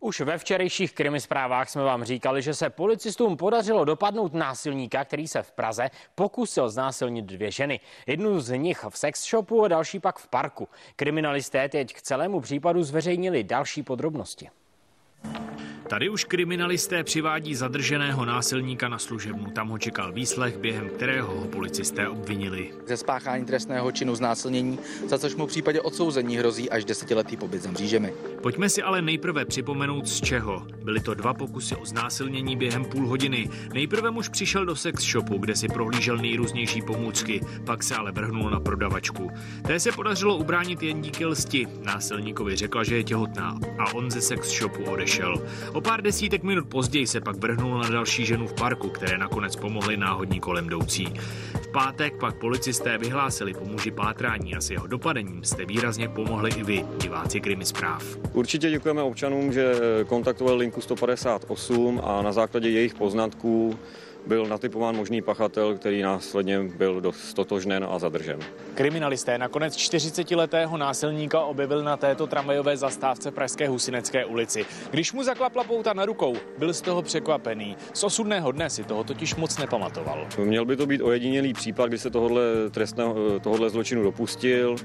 Už 0.00 0.20
ve 0.20 0.38
včerejších 0.38 0.92
krimi 0.92 1.20
zprávách 1.20 1.70
jsme 1.70 1.82
vám 1.82 2.04
říkali, 2.04 2.42
že 2.42 2.54
se 2.54 2.70
policistům 2.70 3.36
podařilo 3.36 3.84
dopadnout 3.84 4.34
násilníka, 4.34 5.04
který 5.04 5.28
se 5.28 5.42
v 5.42 5.52
Praze 5.52 5.90
pokusil 6.14 6.68
znásilnit 6.68 7.24
dvě 7.24 7.50
ženy. 7.50 7.80
Jednu 8.06 8.40
z 8.40 8.56
nich 8.56 8.84
v 8.88 8.98
sex 8.98 9.30
shopu 9.30 9.64
a 9.64 9.68
další 9.68 10.00
pak 10.00 10.18
v 10.18 10.28
parku. 10.28 10.68
Kriminalisté 10.96 11.68
teď 11.68 11.94
k 11.94 12.02
celému 12.02 12.40
případu 12.40 12.82
zveřejnili 12.82 13.44
další 13.44 13.82
podrobnosti. 13.82 14.50
Tady 15.88 16.08
už 16.08 16.24
kriminalisté 16.24 17.04
přivádí 17.04 17.54
zadrženého 17.54 18.24
násilníka 18.24 18.88
na 18.88 18.98
služebnu. 18.98 19.50
Tam 19.50 19.68
ho 19.68 19.78
čekal 19.78 20.12
výslech, 20.12 20.58
během 20.58 20.88
kterého 20.88 21.34
ho 21.34 21.44
policisté 21.44 22.08
obvinili. 22.08 22.72
Ze 22.86 22.96
spáchání 22.96 23.44
trestného 23.44 23.92
činu 23.92 24.14
znásilnění, 24.14 24.78
za 25.06 25.18
což 25.18 25.34
mu 25.34 25.46
v 25.46 25.48
případě 25.48 25.80
odsouzení 25.80 26.36
hrozí 26.36 26.70
až 26.70 26.84
desetiletý 26.84 27.36
pobyt 27.36 27.62
za 27.62 27.70
mřížemi. 27.70 28.12
Pojďme 28.42 28.68
si 28.68 28.82
ale 28.82 29.02
nejprve 29.02 29.44
připomenout 29.44 30.08
z 30.08 30.20
čeho. 30.20 30.66
Byly 30.84 31.00
to 31.00 31.14
dva 31.14 31.34
pokusy 31.34 31.76
o 31.76 31.86
znásilnění 31.86 32.56
během 32.56 32.84
půl 32.84 33.08
hodiny. 33.08 33.50
Nejprve 33.74 34.10
muž 34.10 34.28
přišel 34.28 34.66
do 34.66 34.76
sex 34.76 35.04
shopu, 35.04 35.38
kde 35.38 35.56
si 35.56 35.68
prohlížel 35.68 36.16
nejrůznější 36.16 36.82
pomůcky, 36.82 37.40
pak 37.64 37.82
se 37.82 37.94
ale 37.94 38.12
vrhnul 38.12 38.50
na 38.50 38.60
prodavačku. 38.60 39.30
Té 39.62 39.80
se 39.80 39.92
podařilo 39.92 40.36
ubránit 40.36 40.82
jen 40.82 41.02
díky 41.02 41.26
lsti. 41.26 41.66
Násilníkovi 41.82 42.56
řekla, 42.56 42.84
že 42.84 42.96
je 42.96 43.04
těhotná 43.04 43.58
a 43.78 43.94
on 43.94 44.10
ze 44.10 44.20
sex 44.20 44.48
shopu 44.48 44.84
odešel. 44.84 45.42
O 45.76 45.80
pár 45.80 46.02
desítek 46.02 46.42
minut 46.42 46.68
později 46.68 47.06
se 47.06 47.20
pak 47.20 47.36
vrhnul 47.36 47.78
na 47.78 47.88
další 47.88 48.26
ženu 48.26 48.46
v 48.46 48.52
parku, 48.52 48.88
které 48.88 49.18
nakonec 49.18 49.56
pomohly 49.56 49.96
náhodní 49.96 50.40
kolem 50.40 50.66
jdoucí. 50.66 51.14
V 51.62 51.68
pátek 51.68 52.16
pak 52.20 52.34
policisté 52.34 52.98
vyhlásili 52.98 53.54
po 53.54 53.64
muži 53.64 53.90
pátrání 53.90 54.54
a 54.54 54.60
s 54.60 54.70
jeho 54.70 54.86
dopadením 54.86 55.44
jste 55.44 55.64
výrazně 55.64 56.08
pomohli 56.08 56.50
i 56.56 56.62
vy, 56.62 56.84
diváci 57.02 57.40
krimi 57.40 57.64
zpráv. 57.64 58.04
Určitě 58.32 58.70
děkujeme 58.70 59.02
občanům, 59.02 59.52
že 59.52 59.74
kontaktovali 60.06 60.56
linku 60.56 60.80
158 60.80 62.00
a 62.04 62.22
na 62.22 62.32
základě 62.32 62.70
jejich 62.70 62.94
poznatků 62.94 63.78
byl 64.26 64.46
natypován 64.46 64.96
možný 64.96 65.22
pachatel, 65.22 65.74
který 65.74 66.02
následně 66.02 66.60
byl 66.60 67.12
stotožnen 67.12 67.86
a 67.90 67.98
zadržen. 67.98 68.38
Kriminalisté 68.74 69.38
nakonec 69.38 69.76
40-letého 69.76 70.76
násilníka 70.76 71.40
objevil 71.40 71.84
na 71.84 71.96
této 71.96 72.26
tramvajové 72.26 72.76
zastávce 72.76 73.30
Pražské 73.30 73.68
Husinecké 73.68 74.24
ulici. 74.24 74.66
Když 74.90 75.12
mu 75.12 75.22
zaklapla 75.22 75.64
pouta 75.64 75.92
na 75.92 76.04
rukou, 76.04 76.36
byl 76.58 76.74
z 76.74 76.80
toho 76.80 77.02
překvapený. 77.02 77.76
Z 77.92 78.04
osudného 78.04 78.52
dne 78.52 78.70
si 78.70 78.84
toho 78.84 79.04
totiž 79.04 79.34
moc 79.34 79.58
nepamatoval. 79.58 80.26
Měl 80.38 80.64
by 80.64 80.76
to 80.76 80.86
být 80.86 81.02
ojedinělý 81.02 81.52
případ, 81.52 81.86
kdy 81.86 81.98
se 81.98 82.10
tohohle, 82.10 82.42
trestného, 82.70 83.40
tohohle 83.40 83.70
zločinu 83.70 84.02
dopustil. 84.02 84.76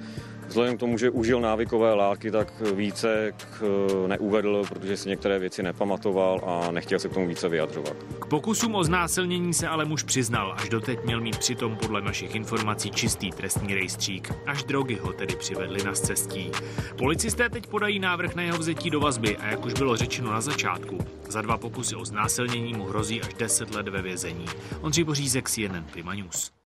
Vzhledem 0.52 0.78
k 0.78 0.80
tomu, 0.80 0.98
že 0.98 1.10
užil 1.10 1.42
návykové 1.42 1.94
látky, 1.94 2.32
tak 2.32 2.62
více 2.76 3.34
k, 3.38 3.64
neuvedl, 4.08 4.64
protože 4.70 4.98
si 4.98 5.10
některé 5.10 5.40
věci 5.40 5.64
nepamatoval 5.64 6.42
a 6.46 6.72
nechtěl 6.72 7.00
se 7.00 7.10
k 7.10 7.14
tomu 7.14 7.28
více 7.28 7.50
vyjadřovat. 7.50 7.94
K 8.20 8.26
pokusům 8.26 8.76
o 8.76 8.84
znásilnění 8.84 9.54
se 9.54 9.68
ale 9.68 9.86
muž 9.86 10.04
přiznal, 10.04 10.54
až 10.58 10.70
doteď 10.70 11.04
měl 11.04 11.22
mít 11.22 11.38
přitom 11.38 11.76
podle 11.76 12.02
našich 12.02 12.36
informací 12.36 12.92
čistý 12.92 13.32
trestní 13.32 13.74
rejstřík. 13.74 14.34
Až 14.46 14.64
drogy 14.64 14.96
ho 14.96 15.14
tedy 15.14 15.36
přivedly 15.36 15.84
na 15.84 15.94
cestí. 15.94 16.52
Policisté 16.98 17.50
teď 17.50 17.68
podají 17.68 18.00
návrh 18.00 18.36
na 18.36 18.44
jeho 18.44 18.58
vzetí 18.58 18.90
do 18.90 19.00
vazby 19.00 19.38
a 19.38 19.48
jak 19.48 19.66
už 19.66 19.74
bylo 19.74 19.98
řečeno 19.98 20.32
na 20.32 20.42
začátku, 20.42 20.98
za 21.30 21.42
dva 21.42 21.58
pokusy 21.58 21.96
o 21.96 22.06
znásilnění 22.06 22.74
mu 22.74 22.84
hrozí 22.84 23.22
až 23.22 23.34
10 23.34 23.76
let 23.76 23.88
ve 23.88 24.02
vězení. 24.02 24.46
Ondřej 24.82 25.04
Bořízek, 25.04 25.50
CNN 25.50 25.84
Prima 25.92 26.14
News. 26.14 26.52